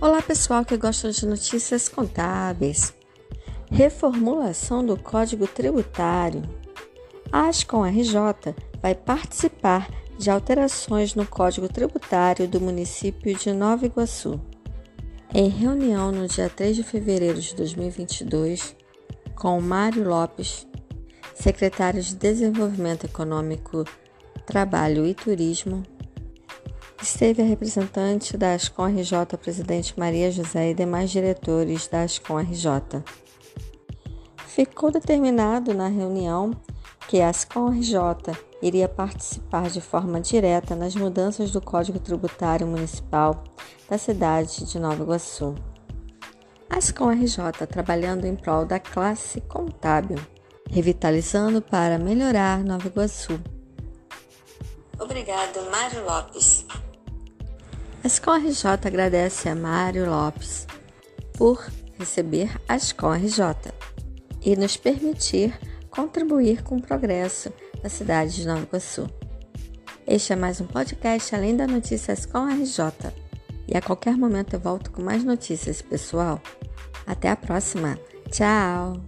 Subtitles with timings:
[0.00, 2.94] Olá, pessoal que gosta de notícias contábeis.
[3.68, 6.42] Reformulação do Código Tributário.
[7.32, 14.40] A Ascom RJ vai participar de alterações no Código Tributário do município de Nova Iguaçu.
[15.34, 18.76] Em reunião no dia 3 de fevereiro de 2022,
[19.34, 20.64] com Mário Lopes,
[21.34, 23.84] secretário de Desenvolvimento Econômico,
[24.46, 25.82] Trabalho e Turismo,
[27.00, 33.04] Esteve a representante da Ascom RJ, presidente Maria José e demais diretores da Ascom RJ.
[34.46, 36.50] Ficou determinado na reunião
[37.06, 43.44] que a Ascom RJ iria participar de forma direta nas mudanças do Código Tributário Municipal
[43.88, 45.54] da cidade de Nova Iguaçu.
[46.68, 50.18] A Ascom RJ trabalhando em prol da classe contábil,
[50.68, 53.40] revitalizando para melhorar Nova Iguaçu.
[54.98, 56.66] Obrigado, Mário Lopes.
[58.08, 60.66] A Escola RJ agradece a Mário Lopes
[61.36, 63.70] por receber a Escola RJ
[64.40, 65.52] e nos permitir
[65.90, 69.10] contribuir com o progresso da cidade de Nova Iguaçu.
[70.06, 73.12] Este é mais um podcast Além da Notícia Escola RJ.
[73.68, 76.40] E a qualquer momento eu volto com mais notícias, pessoal.
[77.06, 77.98] Até a próxima.
[78.30, 79.04] Tchau!